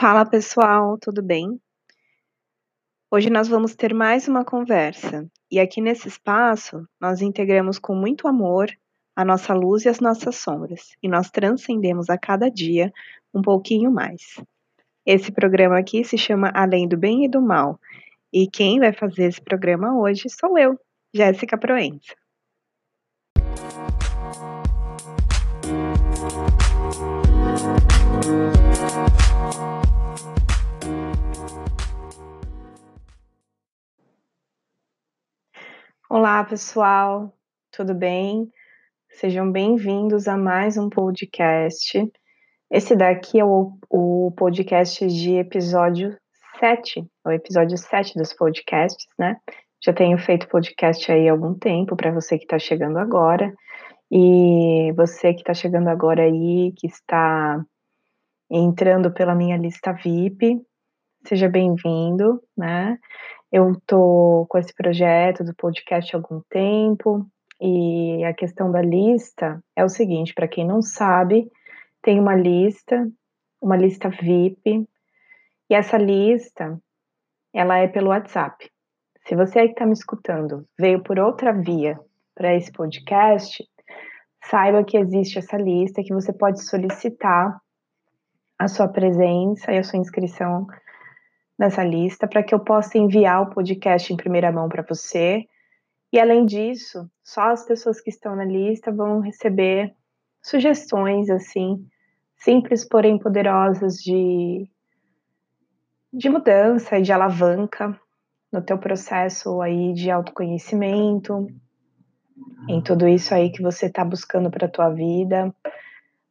[0.00, 1.60] Fala pessoal, tudo bem?
[3.10, 8.28] Hoje nós vamos ter mais uma conversa e aqui nesse espaço nós integramos com muito
[8.28, 8.70] amor
[9.16, 12.92] a nossa luz e as nossas sombras e nós transcendemos a cada dia
[13.34, 14.40] um pouquinho mais.
[15.04, 17.76] Esse programa aqui se chama Além do Bem e do Mal
[18.32, 20.78] e quem vai fazer esse programa hoje sou eu,
[21.12, 22.14] Jéssica Proença.
[36.10, 37.30] Olá, pessoal,
[37.70, 38.50] tudo bem?
[39.10, 42.10] Sejam bem-vindos a mais um podcast.
[42.70, 46.16] Esse daqui é o, o podcast de episódio
[46.58, 49.36] 7, o episódio 7 dos podcasts, né?
[49.84, 53.52] Já tenho feito podcast aí há algum tempo para você que está chegando agora.
[54.10, 57.62] E você que está chegando agora aí, que está
[58.50, 60.58] entrando pela minha lista VIP,
[61.26, 62.98] seja bem-vindo, né?
[63.50, 67.26] Eu estou com esse projeto do podcast há algum tempo
[67.60, 71.50] e a questão da lista é o seguinte: para quem não sabe,
[72.02, 73.08] tem uma lista,
[73.60, 74.86] uma lista VIP,
[75.70, 76.78] e essa lista
[77.52, 78.70] ela é pelo WhatsApp.
[79.26, 81.98] Se você aí que está me escutando veio por outra via
[82.34, 83.66] para esse podcast,
[84.44, 87.58] saiba que existe essa lista que você pode solicitar
[88.58, 90.66] a sua presença e a sua inscrição
[91.58, 95.44] nessa lista para que eu possa enviar o podcast em primeira mão para você.
[96.12, 99.94] E além disso, só as pessoas que estão na lista vão receber
[100.40, 101.84] sugestões assim,
[102.36, 104.70] simples porém poderosas de
[106.10, 108.00] de mudança e de alavanca
[108.50, 111.46] no teu processo aí de autoconhecimento,
[112.66, 115.54] em tudo isso aí que você está buscando para tua vida,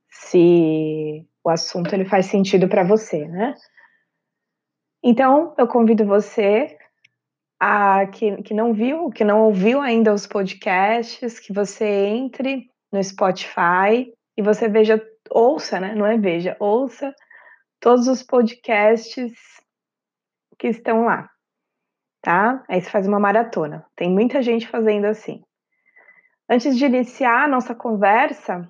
[0.10, 3.54] se o assunto ele faz sentido para você, né?
[5.04, 6.78] Então, eu convido você
[7.60, 13.04] a que, que não viu, que não ouviu ainda os podcasts, que você entre no
[13.04, 15.96] Spotify e você veja, ouça, né?
[15.96, 17.14] Não é veja, ouça
[17.80, 19.34] todos os podcasts
[20.58, 21.30] que estão lá,
[22.22, 22.64] tá?
[22.68, 23.86] Aí você faz uma maratona.
[23.96, 25.44] Tem muita gente fazendo assim.
[26.50, 28.68] Antes de iniciar a nossa conversa,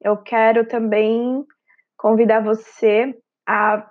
[0.00, 1.44] eu quero também
[1.96, 3.16] convidar você
[3.46, 3.88] a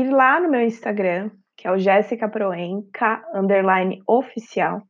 [0.00, 4.82] ir lá no meu Instagram, que é o Jéssica Proenca, underline oficial.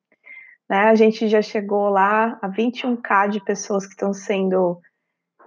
[0.69, 0.81] Né?
[0.81, 4.79] A gente já chegou lá a 21k de pessoas que estão sendo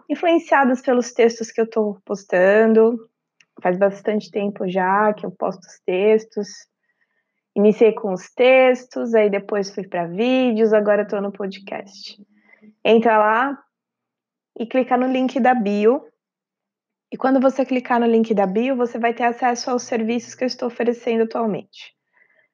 [0.09, 2.97] influenciadas pelos textos que eu estou postando.
[3.61, 6.47] Faz bastante tempo já que eu posto os textos.
[7.55, 12.17] Iniciei com os textos, aí depois fui para vídeos, agora estou no podcast.
[12.83, 13.59] Entra lá
[14.57, 16.10] e clica no link da bio
[17.11, 20.45] e quando você clicar no link da bio, você vai ter acesso aos serviços que
[20.45, 21.93] eu estou oferecendo atualmente.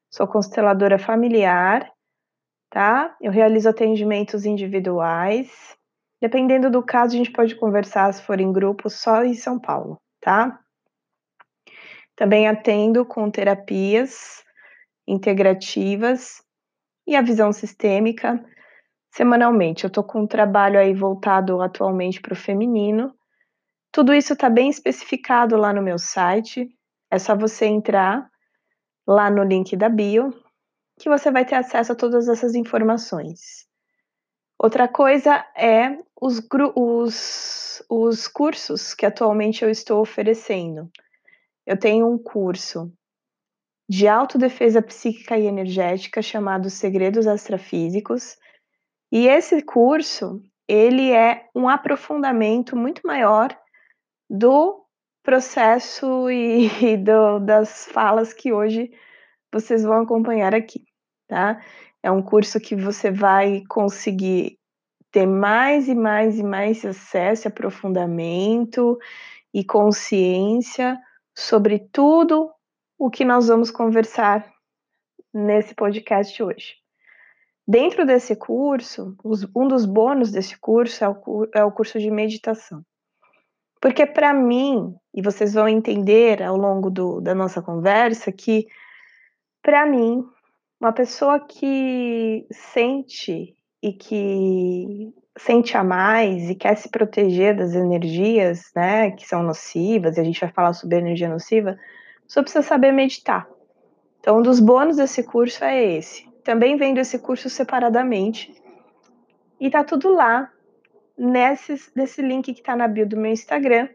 [0.09, 1.88] Sou consteladora familiar,
[2.72, 3.16] tá?
[3.22, 5.78] Eu realizo atendimentos individuais.
[6.19, 10.01] Dependendo do caso, a gente pode conversar se for em grupo só em São Paulo,
[10.19, 10.59] tá?
[12.16, 14.44] Também atendo com terapias
[15.07, 16.41] integrativas
[17.06, 18.44] e a visão sistêmica
[19.12, 19.84] semanalmente.
[19.84, 23.17] Eu estou com um trabalho aí voltado atualmente para o feminino
[23.92, 26.70] tudo isso está bem especificado lá no meu site.
[27.12, 28.30] É só você entrar
[29.08, 30.34] lá no link da bio
[31.00, 33.68] que você vai ter acesso a todas essas informações.
[34.59, 36.42] Outra coisa é os,
[36.75, 40.90] os, os cursos que atualmente eu estou oferecendo.
[41.66, 42.92] Eu tenho um curso
[43.88, 48.36] de autodefesa psíquica e energética chamado Segredos Astrafísicos.
[49.12, 53.56] E esse curso, ele é um aprofundamento muito maior
[54.30, 54.84] do
[55.24, 58.92] processo e, e do, das falas que hoje
[59.52, 60.84] vocês vão acompanhar aqui,
[61.28, 61.62] tá?
[62.04, 64.58] É um curso que você vai conseguir
[65.12, 68.98] ter mais e mais e mais acesso, aprofundamento
[69.54, 71.00] e consciência
[71.36, 72.51] sobre tudo
[72.98, 74.46] o que nós vamos conversar
[75.34, 76.75] nesse podcast hoje.
[77.68, 79.16] Dentro desse curso,
[79.56, 82.81] um dos bônus desse curso é o, é o curso de meditação.
[83.81, 88.68] Porque para mim, e vocês vão entender ao longo do, da nossa conversa, que
[89.62, 90.24] para mim,
[90.79, 98.71] uma pessoa que sente e que sente a mais e quer se proteger das energias,
[98.75, 101.77] né, que são nocivas, e a gente vai falar sobre energia nociva,
[102.27, 103.47] só precisa saber meditar.
[104.19, 106.27] Então, um dos bônus desse curso é esse.
[106.44, 108.53] Também vendo esse curso separadamente.
[109.59, 110.51] E tá tudo lá
[111.18, 113.90] nesse, nesse link que está na bio do meu Instagram,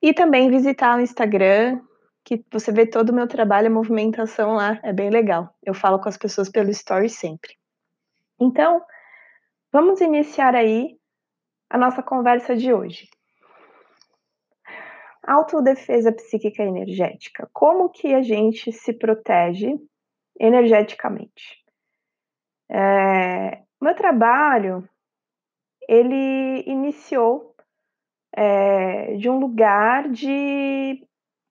[0.00, 1.80] e também visitar o Instagram,
[2.24, 5.54] que você vê todo o meu trabalho, a movimentação lá, é bem legal.
[5.62, 7.56] Eu falo com as pessoas pelo story sempre.
[8.40, 8.82] Então,
[9.70, 10.98] vamos iniciar aí
[11.70, 13.08] a nossa conversa de hoje.
[15.26, 17.48] Autodefesa psíquica energética.
[17.52, 19.78] Como que a gente se protege
[20.38, 21.64] energeticamente?
[22.70, 24.88] É, meu trabalho,
[25.88, 27.54] ele iniciou
[28.36, 31.06] é, de um lugar de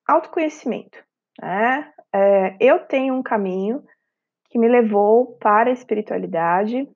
[0.08, 1.04] autoconhecimento.
[1.42, 1.92] Né?
[2.14, 3.84] É, eu tenho um caminho
[4.50, 6.88] que me levou para a espiritualidade,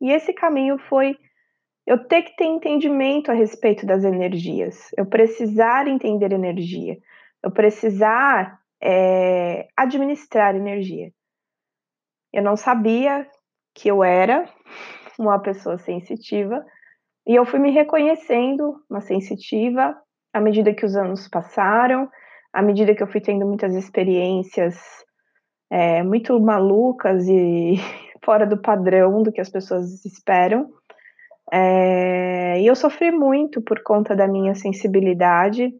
[0.00, 1.18] e esse caminho foi
[1.86, 6.96] eu ter que ter entendimento a respeito das energias, eu precisar entender energia,
[7.42, 11.12] eu precisar é, administrar energia.
[12.32, 13.26] Eu não sabia
[13.74, 14.48] que eu era
[15.18, 16.64] uma pessoa sensitiva
[17.26, 19.96] e eu fui me reconhecendo uma sensitiva
[20.32, 22.08] à medida que os anos passaram,
[22.52, 24.76] à medida que eu fui tendo muitas experiências
[25.70, 27.74] é, muito malucas e
[28.24, 30.70] fora do padrão do que as pessoas esperam.
[31.52, 35.72] É, e eu sofri muito por conta da minha sensibilidade.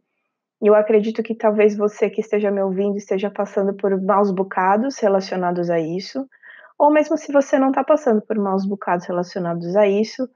[0.61, 5.69] Eu acredito que talvez você que esteja me ouvindo esteja passando por maus bocados relacionados
[5.69, 6.27] a isso.
[6.77, 10.29] Ou mesmo se você não está passando por maus bocados relacionados a isso,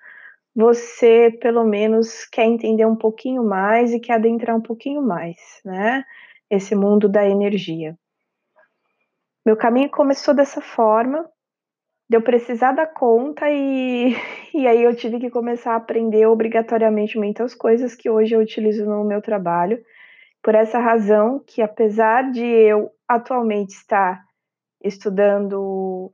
[0.55, 6.03] você pelo menos quer entender um pouquinho mais e quer adentrar um pouquinho mais, né?
[6.49, 7.97] Esse mundo da energia.
[9.45, 11.27] Meu caminho começou dessa forma,
[12.11, 14.13] de eu precisar dar conta e,
[14.53, 18.85] e aí eu tive que começar a aprender obrigatoriamente muitas coisas que hoje eu utilizo
[18.85, 19.81] no meu trabalho.
[20.43, 24.21] Por essa razão que apesar de eu atualmente estar
[24.83, 26.11] estudando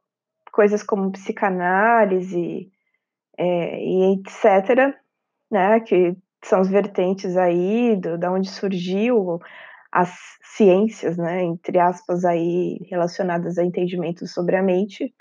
[0.52, 2.70] coisas como psicanálise
[3.36, 4.96] é, e etc.,
[5.50, 9.40] né, que são as vertentes aí do, da onde surgiu
[9.92, 15.12] as ciências, né, entre aspas aí relacionadas a entendimento sobre a mente,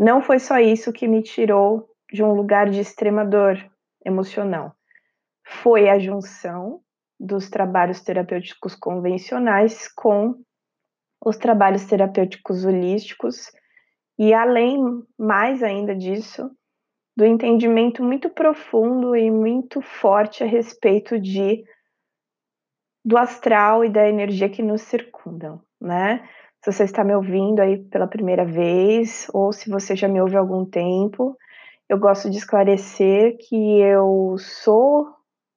[0.00, 3.58] não foi só isso que me tirou de um lugar de extrema dor
[4.02, 4.74] emocional.
[5.46, 6.80] Foi a junção
[7.18, 10.42] dos trabalhos terapêuticos convencionais com
[11.22, 13.52] os trabalhos terapêuticos holísticos
[14.18, 14.78] e além
[15.18, 16.50] mais ainda disso,
[17.14, 21.62] do entendimento muito profundo e muito forte a respeito de
[23.04, 26.26] do astral e da energia que nos circundam, né?
[26.62, 30.36] Se você está me ouvindo aí pela primeira vez, ou se você já me ouve
[30.36, 31.36] há algum tempo,
[31.88, 35.08] eu gosto de esclarecer que eu sou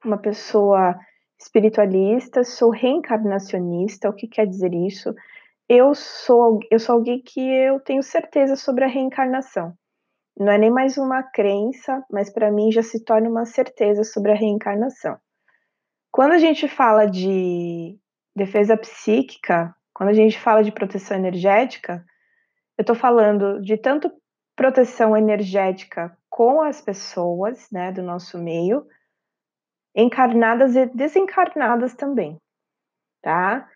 [0.03, 0.97] uma pessoa
[1.39, 4.09] espiritualista, sou reencarnacionista.
[4.09, 5.13] O que quer dizer isso?
[5.67, 9.73] Eu sou, eu sou alguém que eu tenho certeza sobre a reencarnação.
[10.37, 14.31] Não é nem mais uma crença, mas para mim já se torna uma certeza sobre
[14.31, 15.17] a reencarnação.
[16.11, 17.97] Quando a gente fala de
[18.35, 22.03] defesa psíquica, quando a gente fala de proteção energética,
[22.77, 24.11] eu estou falando de tanto
[24.55, 28.85] proteção energética com as pessoas, né, do nosso meio,
[29.95, 32.39] encarnadas e desencarnadas também,
[33.21, 33.69] tá?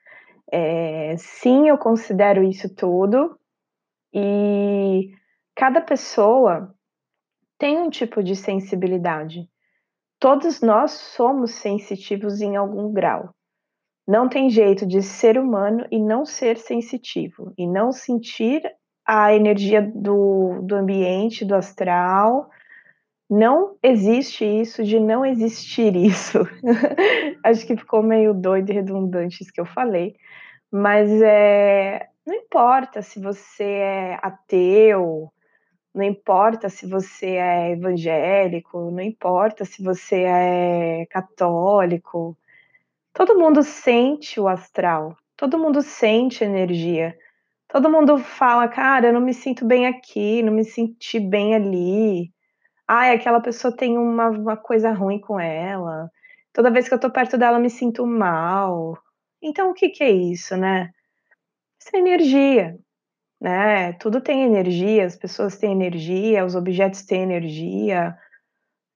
[0.52, 3.38] É, sim, eu considero isso tudo
[4.14, 5.12] e
[5.56, 6.74] cada pessoa
[7.60, 9.48] tem um tipo de sensibilidade.
[10.20, 13.36] Todos nós somos sensitivos em algum grau.
[14.08, 18.62] Não tem jeito de ser humano e não ser sensitivo, e não sentir
[19.06, 22.50] a energia do, do ambiente, do astral.
[23.30, 26.40] Não existe isso de não existir isso.
[27.44, 30.16] Acho que ficou meio doido e redundante isso que eu falei.
[30.72, 35.32] Mas é, não importa se você é ateu,
[35.94, 42.38] não importa se você é evangélico, não importa se você é católico,
[43.18, 47.18] Todo mundo sente o astral, todo mundo sente energia.
[47.68, 52.32] Todo mundo fala, cara, eu não me sinto bem aqui, não me senti bem ali.
[52.88, 56.12] Ai, aquela pessoa tem uma, uma coisa ruim com ela.
[56.54, 58.96] Toda vez que eu tô perto dela, eu me sinto mal.
[59.42, 60.92] Então, o que, que é isso, né?
[61.82, 62.78] Isso é energia,
[63.42, 63.94] né?
[63.94, 68.16] Tudo tem energia, as pessoas têm energia, os objetos têm energia,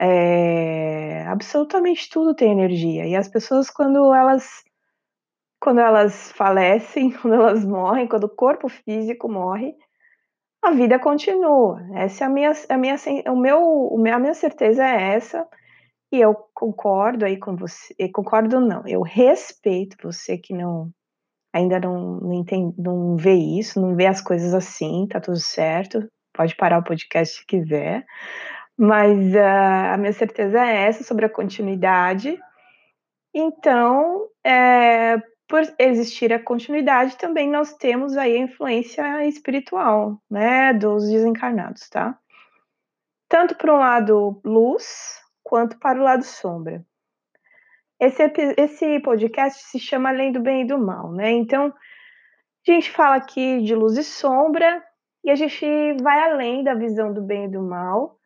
[0.01, 3.05] é, absolutamente tudo tem energia.
[3.05, 4.63] E as pessoas, quando elas
[5.61, 9.75] quando elas falecem, quando elas morrem, quando o corpo físico morre,
[10.63, 11.79] a vida continua.
[11.95, 12.95] Essa é a minha, a minha,
[13.27, 15.47] o meu, a minha certeza é essa.
[16.11, 20.91] E eu concordo aí com você, concordo não, eu respeito você que não
[21.53, 26.07] ainda não, não, entende, não vê isso, não vê as coisas assim, tá tudo certo,
[26.33, 28.05] pode parar o podcast se quiser.
[28.77, 32.39] Mas uh, a minha certeza é essa sobre a continuidade.
[33.33, 41.09] Então, é, por existir a continuidade, também nós temos aí a influência espiritual, né, dos
[41.09, 42.17] desencarnados, tá?
[43.29, 46.85] Tanto para o lado luz, quanto para o lado sombra.
[47.99, 48.23] Esse,
[48.57, 51.31] esse podcast se chama Além do Bem e do Mal, né?
[51.31, 51.73] Então,
[52.67, 54.83] a gente fala aqui de luz e sombra,
[55.23, 55.65] e a gente
[56.01, 58.17] vai além da visão do bem e do mal,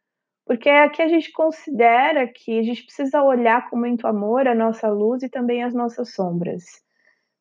[0.46, 4.88] porque aqui a gente considera que a gente precisa olhar com muito amor a nossa
[4.88, 6.64] luz e também as nossas sombras.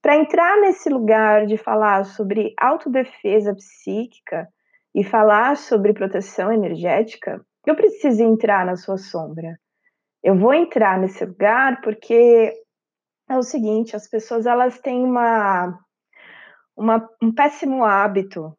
[0.00, 4.48] Para entrar nesse lugar de falar sobre autodefesa psíquica
[4.94, 9.58] e falar sobre proteção energética, eu preciso entrar na sua sombra.
[10.22, 12.52] Eu vou entrar nesse lugar porque
[13.28, 15.78] é o seguinte, as pessoas elas têm uma,
[16.76, 18.56] uma um péssimo hábito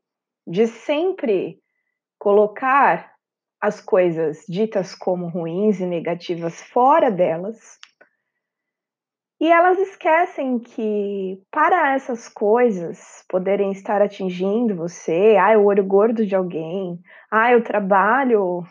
[0.48, 1.60] de sempre
[2.20, 3.15] colocar
[3.66, 7.80] as coisas ditas como ruins e negativas fora delas.
[9.42, 16.26] E elas esquecem que para essas coisas poderem estar atingindo você, ah, o olho gordo
[16.26, 17.00] de alguém,
[17.32, 18.64] ah, o trabalho,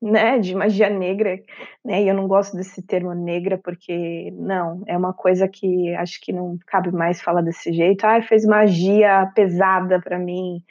[0.00, 1.38] né, de magia negra,
[1.84, 2.02] né?
[2.02, 6.32] E eu não gosto desse termo negra porque não, é uma coisa que acho que
[6.32, 8.04] não cabe mais falar desse jeito.
[8.06, 10.62] Ah, fez magia pesada para mim,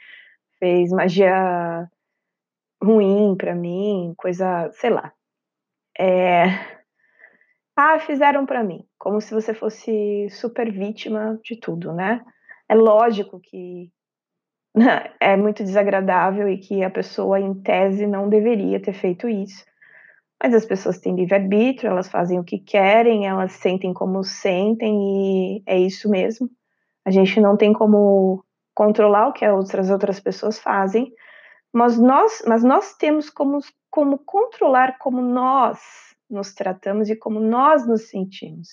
[0.58, 1.88] fez magia
[2.82, 5.12] ruim para mim, coisa, sei lá.
[5.98, 6.44] É...
[7.82, 12.22] Ah, fizeram para mim, como se você fosse super vítima de tudo, né?
[12.68, 13.90] É lógico que
[15.18, 19.64] é muito desagradável e que a pessoa, em tese, não deveria ter feito isso.
[20.42, 25.62] Mas as pessoas têm livre-arbítrio, elas fazem o que querem, elas sentem como sentem e
[25.66, 26.48] é isso mesmo.
[27.04, 28.44] A gente não tem como
[28.74, 31.12] controlar o que as outras, outras pessoas fazem,
[31.72, 33.60] mas nós, mas nós temos como,
[33.90, 35.80] como controlar como nós
[36.28, 38.68] nos tratamos e como nós nos sentimos.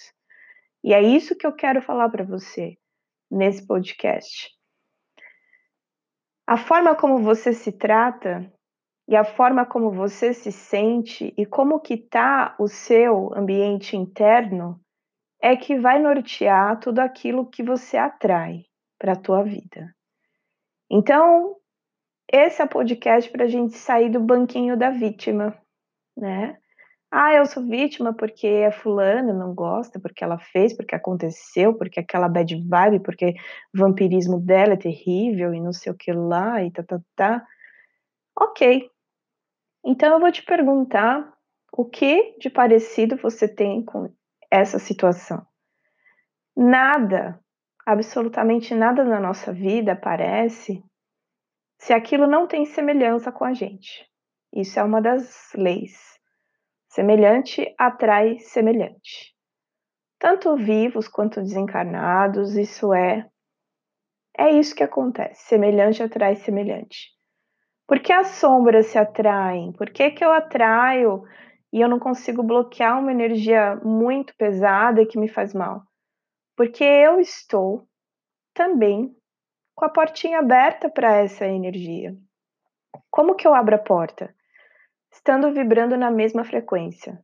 [0.83, 2.77] E é isso que eu quero falar para você
[3.29, 4.49] nesse podcast.
[6.45, 8.51] A forma como você se trata
[9.07, 14.79] e a forma como você se sente e como que está o seu ambiente interno
[15.41, 18.65] é que vai nortear tudo aquilo que você atrai
[18.97, 19.93] para a tua vida.
[20.89, 21.57] Então,
[22.31, 25.57] esse é o podcast para a gente sair do banquinho da vítima,
[26.15, 26.57] né?
[27.09, 32.01] Ah, eu sou vítima porque a fulana não gosta, porque ela fez, porque aconteceu, porque
[32.01, 33.33] aquela bad vibe, porque
[33.73, 37.45] o vampirismo dela é terrível e não sei o que lá e tá, tá, tá.
[38.37, 38.89] Ok.
[39.85, 41.33] Então eu vou te perguntar
[41.71, 44.11] o que de parecido você tem com
[44.51, 45.45] essa situação.
[46.55, 47.39] Nada,
[47.85, 50.83] absolutamente nada na nossa vida parece
[51.77, 54.05] se aquilo não tem semelhança com a gente.
[54.53, 56.17] Isso é uma das leis.
[56.89, 59.35] Semelhante atrai semelhante.
[60.19, 63.29] Tanto vivos quanto desencarnados, isso é
[64.37, 65.47] é isso que acontece.
[65.47, 67.11] Semelhante atrai semelhante.
[67.87, 69.71] Por que as sombras se atraem?
[69.73, 71.23] Por que, que eu atraio
[71.73, 75.81] e eu não consigo bloquear uma energia muito pesada que me faz mal?
[76.55, 77.87] Porque eu estou
[78.53, 79.15] também
[79.77, 82.17] com a portinha aberta para essa energia.
[83.11, 84.35] Como que eu abro a porta?
[85.13, 87.23] Estando vibrando na mesma frequência.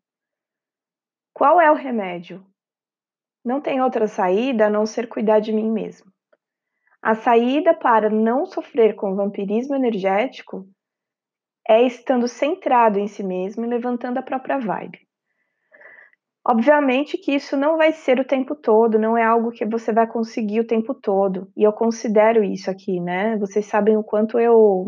[1.33, 2.45] Qual é o remédio?
[3.43, 6.13] Não tem outra saída a não ser cuidar de mim mesmo.
[7.01, 10.69] A saída para não sofrer com vampirismo energético
[11.67, 15.02] é estando centrado em si mesmo e levantando a própria vibe.
[16.45, 20.05] Obviamente que isso não vai ser o tempo todo, não é algo que você vai
[20.05, 21.49] conseguir o tempo todo.
[21.55, 23.37] E eu considero isso aqui, né?
[23.37, 24.85] Vocês sabem o quanto eu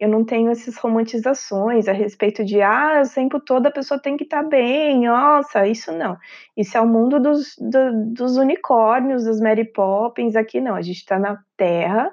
[0.00, 4.16] eu não tenho essas romantizações a respeito de ah, o tempo todo a pessoa tem
[4.16, 6.16] que estar tá bem, nossa, isso não.
[6.56, 10.74] Isso é o mundo dos, do, dos unicórnios, dos Mary Poppins, aqui não.
[10.74, 12.10] A gente está na Terra,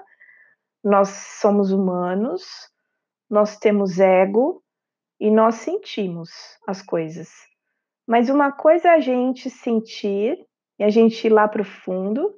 [0.84, 2.44] nós somos humanos,
[3.30, 4.62] nós temos ego
[5.18, 6.30] e nós sentimos
[6.68, 7.30] as coisas.
[8.08, 10.40] Mas uma coisa é a gente sentir
[10.80, 12.34] e a gente ir lá para o fundo,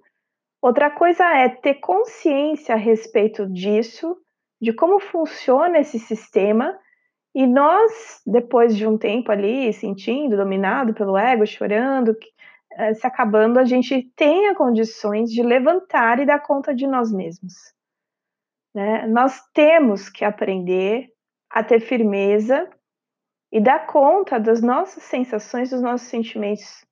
[0.62, 4.18] outra coisa é ter consciência a respeito disso,
[4.60, 6.78] de como funciona esse sistema,
[7.36, 12.16] e nós, depois de um tempo ali, sentindo, dominado pelo ego, chorando,
[12.74, 17.54] eh, se acabando, a gente tenha condições de levantar e dar conta de nós mesmos.
[18.74, 19.06] Né?
[19.08, 21.10] Nós temos que aprender
[21.50, 22.70] a ter firmeza
[23.52, 26.86] e dar conta das nossas sensações, dos nossos sentimentos.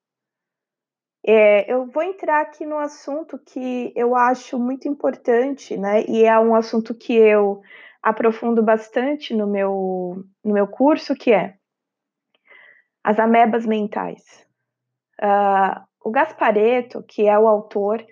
[1.25, 6.05] É, eu vou entrar aqui no assunto que eu acho muito importante, né?
[6.07, 7.61] E é um assunto que eu
[8.01, 11.55] aprofundo bastante no meu, no meu curso, que é
[13.03, 14.45] as amebas mentais.
[15.21, 18.05] Uh, o Gaspareto, que é o autor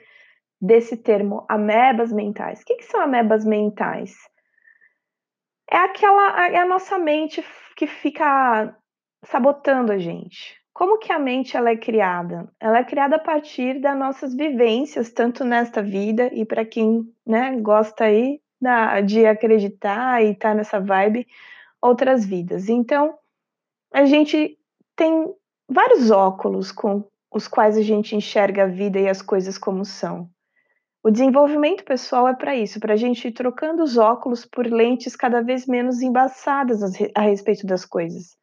[0.59, 2.61] desse termo amebas mentais.
[2.61, 4.13] O que, que são amebas mentais?
[5.69, 7.41] É aquela é a nossa mente
[7.75, 8.75] que fica
[9.24, 10.55] sabotando a gente.
[10.74, 12.51] Como que a mente ela é criada?
[12.60, 17.55] Ela é criada a partir das nossas vivências, tanto nesta vida e para quem né,
[17.62, 21.27] gosta aí da, de acreditar e tá nessa vibe,
[21.82, 22.67] outras vidas.
[22.67, 23.17] Então,
[23.94, 24.58] a gente
[24.96, 25.34] tem
[25.70, 30.29] vários óculos com os quais a gente enxerga a vida e as coisas como são.
[31.05, 35.15] O desenvolvimento pessoal é para isso, para a gente ir trocando os óculos por lentes
[35.15, 36.81] cada vez menos embaçadas
[37.13, 38.35] a respeito das coisas.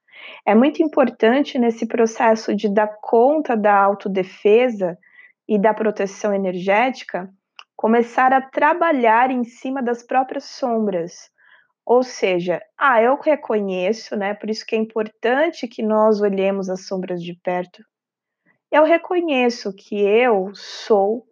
[0.47, 4.97] É muito importante nesse processo de dar conta da autodefesa
[5.49, 7.29] e da proteção energética,
[7.75, 11.33] começar a trabalhar em cima das próprias sombras.
[11.85, 14.35] Ou seja, ah, eu reconheço, né?
[14.35, 17.83] Por isso que é importante que nós olhemos as sombras de perto.
[18.71, 21.27] Eu reconheço que eu sou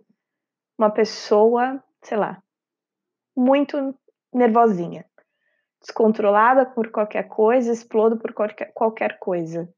[0.80, 2.42] uma pessoa, sei lá,
[3.36, 3.94] muito
[4.32, 5.04] nervosinha
[5.78, 9.68] descontrolada por qualquer coisa, explodo por qualquer, qualquer coisa.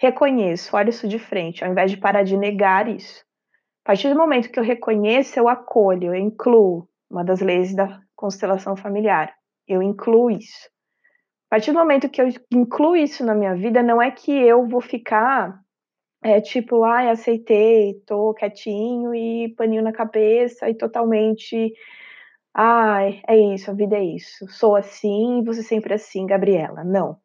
[0.00, 3.24] Reconheço, olho isso de frente, ao invés de parar de negar isso.
[3.84, 8.00] A partir do momento que eu reconheço, eu acolho, eu incluo uma das leis da
[8.14, 9.34] constelação familiar.
[9.66, 10.68] Eu incluo isso.
[11.48, 14.66] A partir do momento que eu incluo isso na minha vida, não é que eu
[14.66, 15.58] vou ficar
[16.22, 21.74] é, tipo, ai, aceitei, tô quietinho e paninho na cabeça e totalmente
[22.58, 24.48] Ai, é isso, a vida é isso.
[24.48, 26.82] Sou assim você sempre assim, Gabriela.
[26.84, 27.18] Não.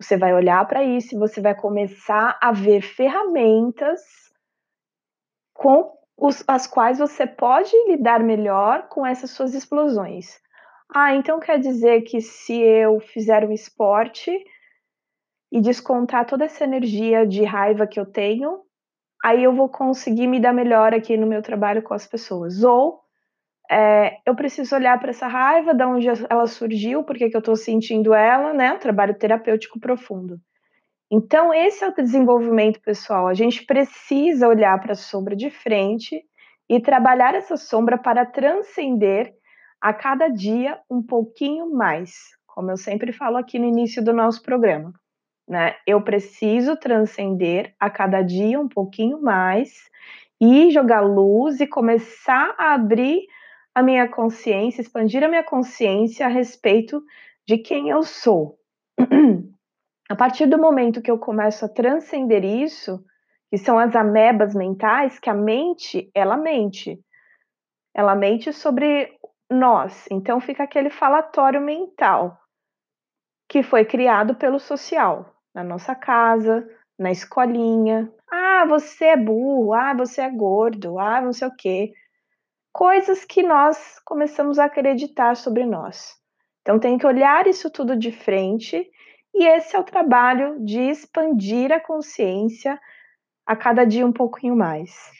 [0.00, 4.00] Você vai olhar para isso e você vai começar a ver ferramentas
[5.52, 10.40] com os, as quais você pode lidar melhor com essas suas explosões.
[10.88, 14.32] Ah, então quer dizer que se eu fizer um esporte
[15.52, 18.60] e descontar toda essa energia de raiva que eu tenho,
[19.22, 22.64] aí eu vou conseguir me dar melhor aqui no meu trabalho com as pessoas.
[22.64, 23.02] Ou
[23.70, 27.54] é, eu preciso olhar para essa raiva, de onde ela surgiu, por que eu estou
[27.54, 28.72] sentindo ela, né?
[28.72, 30.40] Um trabalho terapêutico profundo.
[31.10, 33.28] Então, esse é o desenvolvimento pessoal.
[33.28, 36.22] A gente precisa olhar para a sombra de frente
[36.66, 39.34] e trabalhar essa sombra para transcender
[39.78, 42.12] a cada dia um pouquinho mais,
[42.46, 44.94] como eu sempre falo aqui no início do nosso programa.
[45.48, 45.74] Né?
[45.86, 49.90] Eu preciso transcender a cada dia um pouquinho mais
[50.40, 53.26] e jogar luz e começar a abrir
[53.74, 57.02] a minha consciência, expandir a minha consciência a respeito
[57.46, 58.58] de quem eu sou.
[60.08, 63.04] a partir do momento que eu começo a transcender isso,
[63.50, 66.98] que são as amebas mentais, que a mente, ela mente.
[67.94, 69.12] Ela mente sobre
[69.50, 70.06] nós.
[70.10, 72.38] Então fica aquele falatório mental
[73.48, 78.12] que foi criado pelo social, na nossa casa, na escolinha.
[78.30, 81.92] Ah, você é burro, ah, você é gordo, ah, não sei o quê
[82.72, 86.16] coisas que nós começamos a acreditar sobre nós.
[86.62, 88.90] Então tem que olhar isso tudo de frente
[89.34, 92.80] e esse é o trabalho de expandir a consciência
[93.46, 95.12] a cada dia um pouquinho mais.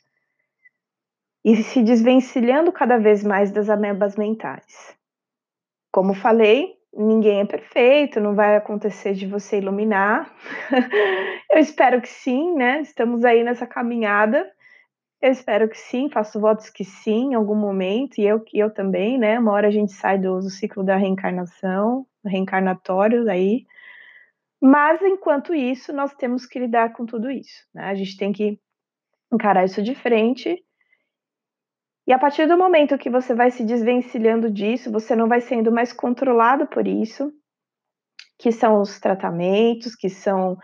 [1.44, 4.96] E se desvencilhando cada vez mais das amebas mentais.
[5.90, 10.32] Como falei, ninguém é perfeito, não vai acontecer de você iluminar.
[11.50, 12.80] Eu espero que sim, né?
[12.80, 14.50] Estamos aí nessa caminhada
[15.22, 19.16] eu espero que sim, faço votos que sim, em algum momento, e eu, eu também,
[19.16, 19.38] né?
[19.38, 23.64] Uma hora a gente sai do, do ciclo da reencarnação, reencarnatório aí.
[24.60, 27.84] Mas, enquanto isso, nós temos que lidar com tudo isso, né?
[27.84, 28.58] A gente tem que
[29.32, 30.60] encarar isso de frente.
[32.12, 35.72] E a partir do momento que você vai se desvencilhando disso, você não vai sendo
[35.72, 37.32] mais controlado por isso,
[38.38, 40.58] que são os tratamentos, que são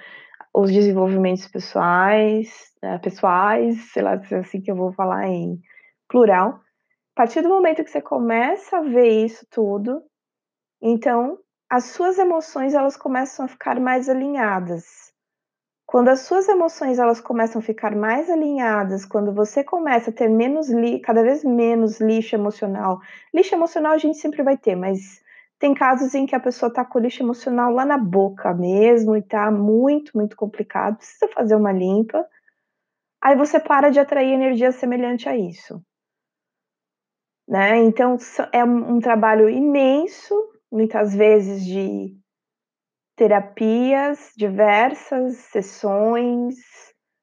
[0.52, 2.50] os desenvolvimentos pessoais,
[2.84, 5.58] uh, pessoais, sei lá é assim que eu vou falar em
[6.06, 6.50] plural.
[6.50, 10.02] A partir do momento que você começa a ver isso tudo,
[10.82, 11.38] então
[11.70, 14.84] as suas emoções elas começam a ficar mais alinhadas.
[15.88, 20.29] Quando as suas emoções elas começam a ficar mais alinhadas, quando você começa a ter
[20.29, 23.01] menos li, cada vez menos lixo emocional.
[23.33, 25.24] Lixo emocional a gente sempre vai ter, mas
[25.59, 29.22] tem casos em que a pessoa está com lixo emocional lá na boca mesmo e
[29.22, 32.22] tá muito, muito complicado, precisa fazer uma limpa.
[33.18, 35.83] Aí você para de atrair energia semelhante a isso.
[37.48, 37.79] Né?
[37.79, 38.18] Então
[38.53, 40.35] é um trabalho imenso,
[40.70, 42.14] muitas vezes de
[43.18, 46.54] terapias, diversas sessões,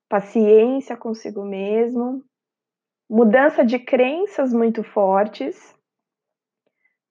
[0.09, 2.21] paciência consigo mesmo,
[3.09, 5.73] mudança de crenças muito fortes,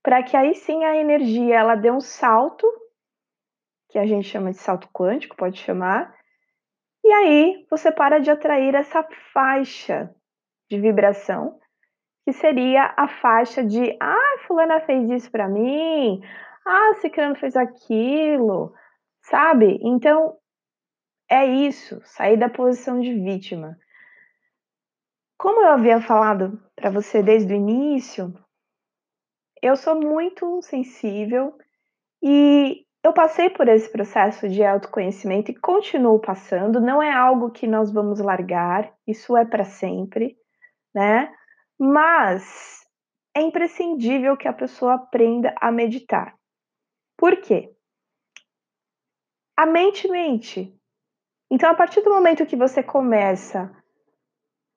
[0.02, 2.66] para que aí sim a energia ela dê um salto,
[3.88, 6.14] que a gente chama de salto quântico, pode chamar,
[7.02, 10.14] e aí você para de atrair essa faixa
[10.70, 11.58] de vibração,
[12.26, 16.22] que seria a faixa de ah, fulana fez isso para mim,
[16.66, 18.72] ah, ciclano fez aquilo,
[19.22, 19.78] sabe?
[19.82, 20.36] Então
[21.28, 23.76] é isso, sair da posição de vítima.
[25.38, 28.32] Como eu havia falado para você desde o início,
[29.60, 31.56] eu sou muito sensível
[32.22, 36.80] e eu passei por esse processo de autoconhecimento e continuo passando.
[36.80, 40.36] Não é algo que nós vamos largar, isso é para sempre,
[40.94, 41.30] né?
[41.78, 42.86] Mas
[43.36, 46.34] é imprescindível que a pessoa aprenda a meditar.
[47.16, 47.72] Por quê?
[49.56, 50.74] A mente mente.
[51.50, 53.70] Então, a partir do momento que você começa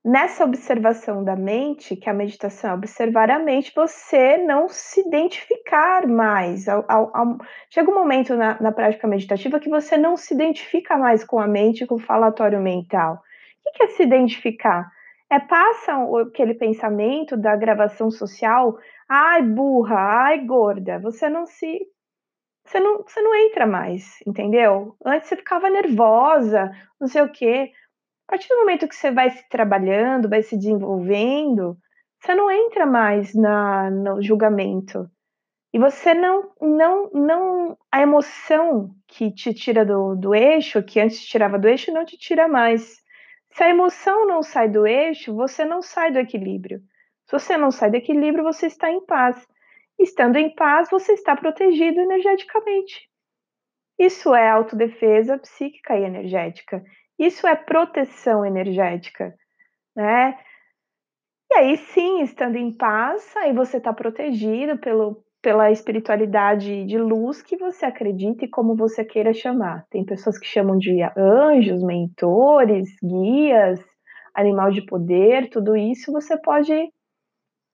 [0.08, 6.08] nessa observação da mente, que a meditação é observar a mente, você não se identificar
[6.08, 6.68] mais.
[6.68, 7.38] Ao, ao, ao,
[7.70, 11.48] chega um momento na, na, prática meditativa que você não se identifica mais com a
[11.48, 13.22] mente, com o falatório mental.
[13.66, 14.90] O que é se identificar?
[15.30, 18.78] É passa aquele pensamento da gravação social,
[19.10, 21.86] ai burra, ai gorda, você não se
[22.68, 24.96] você não, você não entra mais, entendeu?
[25.06, 27.72] Antes você ficava nervosa, não sei o quê.
[28.28, 31.78] A partir do momento que você vai se trabalhando, vai se desenvolvendo,
[32.20, 35.10] você não entra mais na, no julgamento.
[35.74, 37.78] E você não, não, não.
[37.92, 42.04] A emoção que te tira do, do eixo, que antes te tirava do eixo, não
[42.04, 42.98] te tira mais.
[43.52, 46.80] Se a emoção não sai do eixo, você não sai do equilíbrio.
[47.26, 49.48] Se você não sai do equilíbrio, você está em paz.
[50.00, 53.08] Estando em paz, você está protegido energeticamente.
[54.00, 56.84] Isso é autodefesa psíquica e energética.
[57.18, 59.34] Isso é proteção energética,
[59.96, 60.38] né?
[61.50, 67.42] E aí sim, estando em paz, aí você está protegido pelo, pela espiritualidade de luz
[67.42, 69.86] que você acredita e como você queira chamar.
[69.90, 73.80] Tem pessoas que chamam de anjos, mentores, guias,
[74.36, 76.74] animal de poder, tudo isso você pode,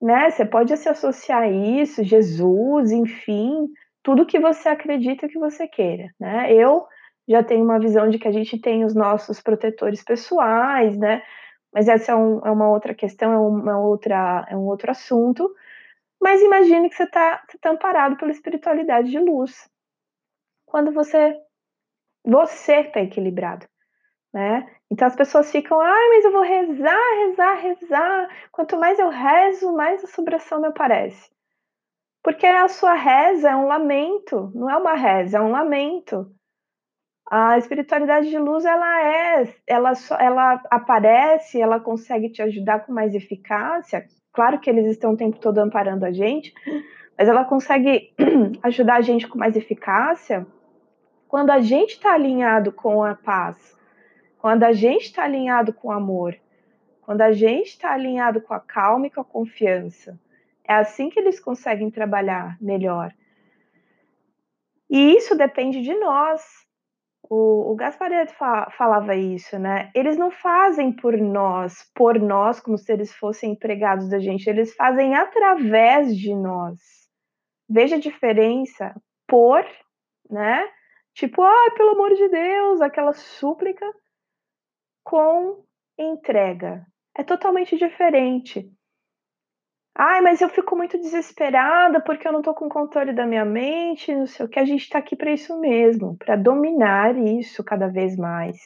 [0.04, 0.30] né?
[0.30, 3.70] Você pode se associar a isso, Jesus, enfim,
[4.04, 6.54] tudo que você acredita que você queira, né?
[6.54, 6.86] Eu
[7.26, 11.24] já tem uma visão de que a gente tem os nossos protetores pessoais, né?
[11.74, 15.50] Mas essa é, um, é uma outra questão, é uma outra, é um outro assunto.
[16.22, 19.70] Mas imagine que você está tá amparado pela espiritualidade de luz.
[20.66, 21.34] Quando você
[22.26, 23.66] você está equilibrado,
[24.34, 24.68] né?
[24.93, 28.29] Então as pessoas ficam, ai, mas eu vou rezar, rezar, rezar.
[28.51, 31.32] Quanto mais eu rezo, mais a sobração me aparece.
[32.23, 36.32] Porque a sua reza é um lamento, não é uma reza, é um lamento.
[37.27, 42.93] A espiritualidade de luz, ela é, ela, só, ela aparece, ela consegue te ajudar com
[42.93, 44.06] mais eficácia.
[44.32, 46.53] Claro que eles estão o tempo todo amparando a gente,
[47.17, 48.13] mas ela consegue
[48.62, 50.45] ajudar a gente com mais eficácia
[51.27, 53.75] quando a gente está alinhado com a paz,
[54.43, 56.38] quando a gente está alinhado com o amor,
[56.99, 60.19] quando a gente está alinhado com a calma e com a confiança.
[60.67, 63.13] É assim que eles conseguem trabalhar melhor.
[64.89, 66.41] E isso depende de nós.
[67.29, 69.89] O, o Gasparetto fa falava isso, né?
[69.95, 74.75] Eles não fazem por nós, por nós, como se eles fossem empregados da gente, eles
[74.75, 76.82] fazem através de nós.
[77.69, 78.93] Veja a diferença,
[79.25, 79.65] por,
[80.29, 80.67] né?
[81.13, 83.89] Tipo, ah, pelo amor de Deus, aquela súplica
[85.04, 85.63] com
[85.98, 86.86] entrega.
[87.16, 88.70] É totalmente diferente.
[89.96, 94.16] Ai, mas eu fico muito desesperada porque eu não tô com controle da minha mente,
[94.16, 94.60] não sei o que.
[94.60, 98.58] A gente tá aqui para isso mesmo, para dominar isso cada vez mais.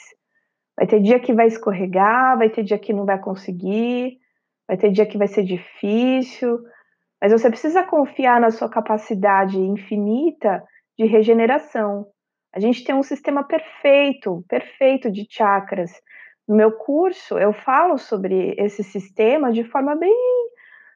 [0.78, 4.20] Vai ter dia que vai escorregar, vai ter dia que não vai conseguir,
[4.68, 6.60] vai ter dia que vai ser difícil,
[7.22, 10.64] mas você precisa confiar na sua capacidade infinita
[10.98, 12.08] de regeneração.
[12.54, 15.92] A gente tem um sistema perfeito, perfeito de chakras.
[16.48, 20.16] No meu curso, eu falo sobre esse sistema de forma bem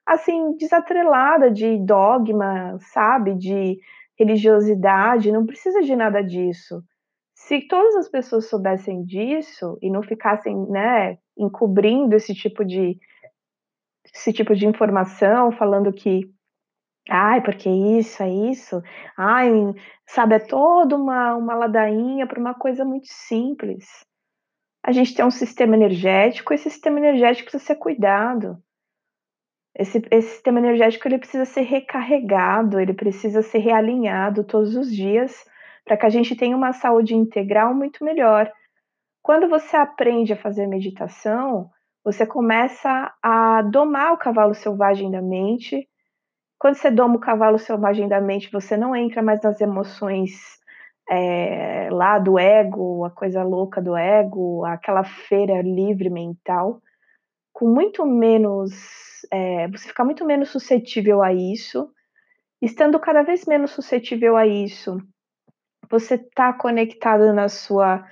[0.06, 3.36] assim, desatrelada de dogma, sabe?
[3.36, 3.80] De
[4.18, 6.84] religiosidade, não precisa de nada disso.
[7.34, 13.00] Se todas as pessoas soubessem disso e não ficassem, né, encobrindo esse tipo de
[14.14, 16.30] esse tipo de informação, falando que
[17.10, 18.82] ai, porque isso é isso,
[19.18, 19.50] ai,
[20.06, 23.86] sabe, é toda uma, uma ladainha para uma coisa muito simples.
[24.84, 28.58] A gente tem um sistema energético, esse sistema energético precisa ser cuidado.
[29.76, 35.46] Esse, esse sistema energético ele precisa ser recarregado, ele precisa ser realinhado todos os dias
[35.86, 38.52] para que a gente tenha uma saúde integral muito melhor.
[39.22, 41.70] Quando você aprende a fazer meditação,
[42.04, 45.88] você começa a domar o cavalo selvagem da mente.
[46.60, 50.32] Quando você doma o cavalo selvagem da mente, você não entra mais nas emoções
[51.12, 56.82] é, lá do ego, a coisa louca do ego, aquela feira livre mental,
[57.52, 58.72] com muito menos.
[59.30, 61.92] É, você fica muito menos suscetível a isso.
[62.62, 65.02] Estando cada vez menos suscetível a isso,
[65.90, 68.08] você está conectado na sua,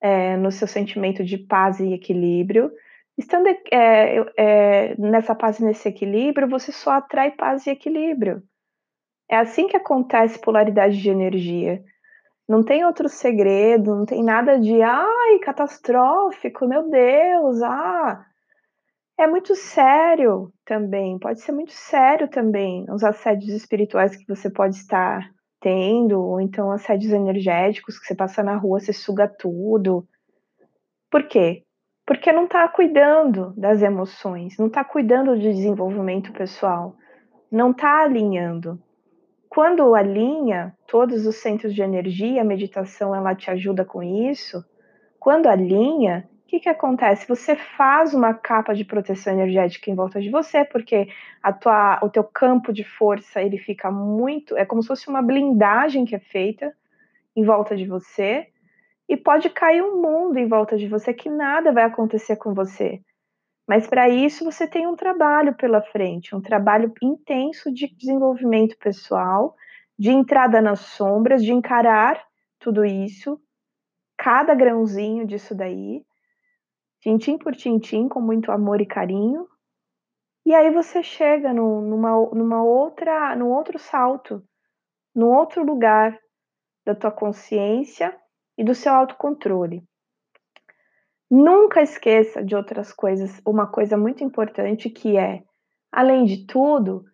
[0.00, 2.72] é, no seu sentimento de paz e equilíbrio.
[3.16, 8.42] Estando é, é, nessa paz e nesse equilíbrio, você só atrai paz e equilíbrio.
[9.30, 11.84] É assim que acontece polaridade de energia.
[12.50, 18.26] Não tem outro segredo, não tem nada de ai, catastrófico, meu Deus, ah.
[19.16, 24.76] É muito sério também, pode ser muito sério também os assédios espirituais que você pode
[24.76, 30.04] estar tendo, ou então assédios energéticos que você passa na rua, você suga tudo.
[31.10, 31.62] Por quê?
[32.10, 36.96] porque não está cuidando das emoções, não está cuidando do desenvolvimento pessoal,
[37.52, 38.82] não está alinhando.
[39.50, 44.64] Quando alinha todos os centros de energia, a meditação ela te ajuda com isso.
[45.18, 47.26] Quando alinha, o que, que acontece?
[47.26, 51.08] Você faz uma capa de proteção energética em volta de você, porque
[51.42, 55.20] a tua, o teu campo de força ele fica muito, é como se fosse uma
[55.20, 56.72] blindagem que é feita
[57.34, 58.46] em volta de você
[59.08, 63.00] e pode cair um mundo em volta de você que nada vai acontecer com você.
[63.66, 69.54] Mas para isso você tem um trabalho pela frente, um trabalho intenso de desenvolvimento pessoal,
[69.98, 72.20] de entrada nas sombras, de encarar
[72.58, 73.40] tudo isso,
[74.16, 76.04] cada grãozinho disso daí,
[77.00, 79.48] tintim por tintim, com muito amor e carinho.
[80.44, 84.42] E aí você chega no, numa, numa outra, num outro salto,
[85.14, 86.18] num outro lugar
[86.84, 88.16] da tua consciência
[88.58, 89.82] e do seu autocontrole.
[91.30, 95.44] Nunca esqueça de outras coisas, uma coisa muito importante que é,
[95.92, 97.04] além de tudo,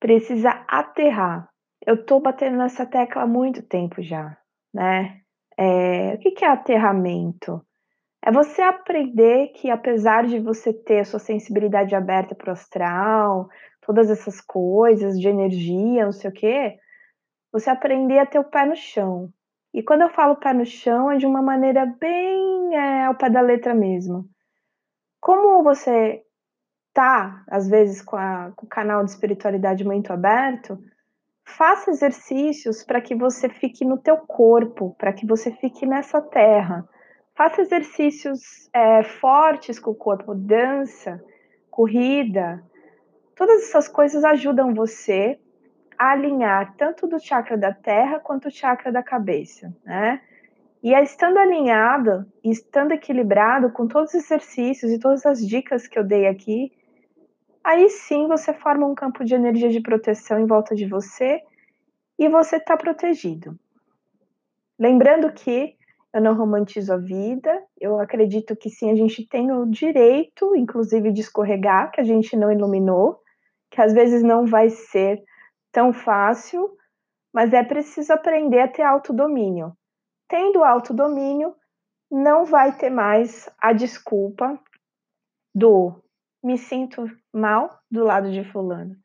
[0.00, 1.48] precisa aterrar.
[1.86, 4.36] Eu tô batendo nessa tecla há muito tempo já,
[4.74, 5.20] né?
[5.56, 7.64] É, o que, é aterramento?
[8.24, 13.48] É você aprender que, apesar de você ter a sua sensibilidade aberta para o astral,
[13.80, 16.78] todas essas coisas de energia, não sei o quê,
[17.52, 19.30] você aprender a ter o pé no chão.
[19.72, 23.30] E quando eu falo pé no chão, é de uma maneira bem é, ao pé
[23.30, 24.28] da letra mesmo.
[25.20, 26.22] Como você
[26.92, 30.78] tá, às vezes, com, a, com o canal de espiritualidade muito aberto,
[31.44, 36.88] faça exercícios para que você fique no teu corpo, para que você fique nessa terra.
[37.34, 41.22] Faça exercícios é, fortes com o corpo, dança,
[41.70, 42.62] corrida.
[43.36, 45.38] Todas essas coisas ajudam você
[46.00, 50.22] alinhar tanto do chakra da terra quanto o chakra da cabeça, né?
[50.82, 56.04] E estando alinhado estando equilibrado com todos os exercícios e todas as dicas que eu
[56.04, 56.72] dei aqui,
[57.62, 61.42] aí sim você forma um campo de energia de proteção em volta de você
[62.18, 63.58] e você está protegido.
[64.78, 65.76] Lembrando que
[66.14, 71.12] eu não romantizo a vida, eu acredito que sim, a gente tem o direito, inclusive,
[71.12, 73.20] de escorregar, que a gente não iluminou,
[73.70, 75.22] que às vezes não vai ser
[75.72, 76.76] tão fácil,
[77.32, 79.72] mas é preciso aprender a ter autodomínio.
[80.28, 81.54] Tendo autodomínio,
[82.10, 84.58] não vai ter mais a desculpa
[85.54, 86.02] do
[86.42, 88.96] me sinto mal do lado de fulano.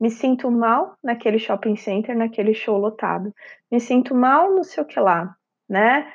[0.00, 3.34] Me sinto mal naquele shopping center, naquele show lotado.
[3.70, 5.34] Me sinto mal no sei o que lá,
[5.68, 6.12] né?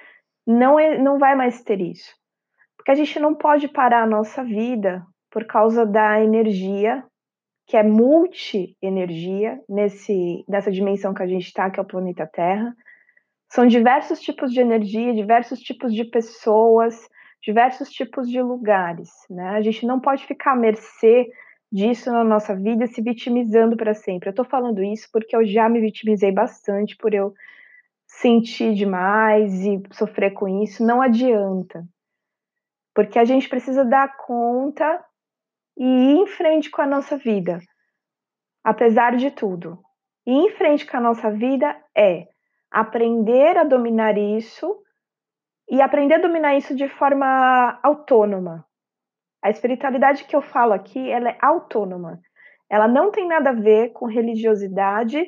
[0.48, 2.16] Não, é, não vai mais ter isso.
[2.78, 7.06] Porque a gente não pode parar a nossa vida por causa da energia
[7.66, 12.76] que é multi-energia nessa dimensão que a gente está, que é o planeta Terra.
[13.50, 17.08] São diversos tipos de energia, diversos tipos de pessoas,
[17.42, 19.10] diversos tipos de lugares.
[19.30, 19.50] Né?
[19.50, 21.30] A gente não pode ficar à mercê
[21.72, 24.30] disso na nossa vida se vitimizando para sempre.
[24.30, 27.34] Eu estou falando isso porque eu já me vitimizei bastante por eu
[28.06, 30.86] sentir demais e sofrer com isso.
[30.86, 31.84] Não adianta.
[32.94, 35.04] Porque a gente precisa dar conta
[35.78, 37.60] e ir em frente com a nossa vida,
[38.64, 39.80] apesar de tudo.
[40.26, 42.28] Ir em frente com a nossa vida é
[42.72, 44.82] aprender a dominar isso
[45.70, 48.66] e aprender a dominar isso de forma autônoma.
[49.44, 52.20] A espiritualidade que eu falo aqui, ela é autônoma.
[52.70, 55.22] Ela não tem nada a ver com religiosidade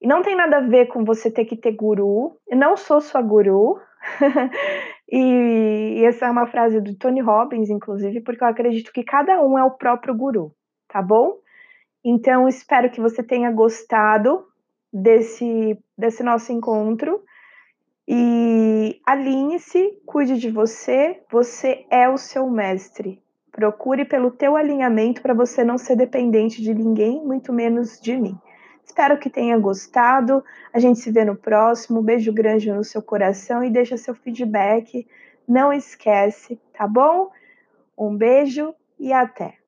[0.00, 2.38] e não tem nada a ver com você ter que ter guru.
[2.46, 3.80] Eu não sou sua guru.
[5.10, 9.42] E, e essa é uma frase do Tony Robbins, inclusive, porque eu acredito que cada
[9.42, 10.54] um é o próprio guru,
[10.88, 11.38] tá bom?
[12.04, 14.44] Então, espero que você tenha gostado
[14.92, 17.20] desse, desse nosso encontro
[18.06, 23.22] E alinhe-se, cuide de você, você é o seu mestre.
[23.50, 28.38] Procure pelo teu alinhamento para você não ser dependente de ninguém, muito menos de mim.
[28.84, 30.44] Espero que tenha gostado.
[30.72, 32.00] A gente se vê no próximo.
[32.00, 35.06] Um beijo grande no seu coração e deixa seu feedback.
[35.46, 37.30] Não esquece, tá bom?
[37.96, 39.58] Um beijo e até.